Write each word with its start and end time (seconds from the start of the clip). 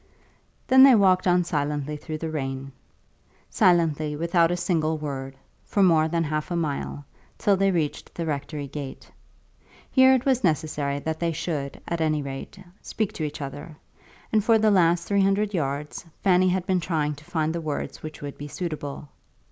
Then 0.65 0.81
they 0.81 0.95
walked 0.95 1.27
on 1.27 1.43
silently 1.43 1.95
through 1.95 2.17
the 2.17 2.31
rain, 2.31 2.71
silently, 3.51 4.15
without 4.15 4.49
a 4.49 4.57
single 4.57 4.97
word, 4.97 5.35
for 5.63 5.83
more 5.83 6.07
than 6.07 6.23
half 6.23 6.49
a 6.49 6.55
mile, 6.55 7.05
till 7.37 7.55
they 7.55 7.69
reached 7.69 8.15
the 8.15 8.25
rectory 8.25 8.65
gate. 8.65 9.11
Here 9.91 10.15
it 10.15 10.25
was 10.25 10.43
necessary 10.43 10.97
that 10.97 11.19
they 11.19 11.31
should, 11.33 11.79
at 11.87 12.01
any 12.01 12.23
rate, 12.23 12.57
speak 12.81 13.13
to 13.13 13.23
each 13.23 13.41
other, 13.41 13.77
and 14.33 14.43
for 14.43 14.57
the 14.57 14.71
last 14.71 15.07
three 15.07 15.21
hundred 15.21 15.53
yards 15.53 16.03
Fanny 16.23 16.49
had 16.49 16.65
been 16.65 16.79
trying 16.79 17.13
to 17.13 17.23
find 17.23 17.53
the 17.53 17.61
words 17.61 18.01
which 18.01 18.23
would 18.23 18.39
be 18.39 18.47
suitable. 18.47 19.07